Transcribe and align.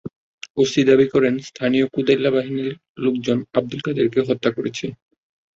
OC 0.57 0.81
দাবি 0.89 1.05
করেন, 1.13 1.33
স্থানীয় 1.49 1.85
কোদাইল্যা 1.93 2.31
বাহিনীর 2.35 2.73
লোকজন 3.03 3.37
আবদুল 3.57 3.81
কাদেরকে 3.85 4.19
হত্যা 4.27 4.49
করেছে। 4.57 4.85